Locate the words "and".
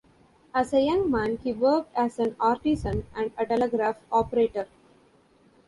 3.15-3.31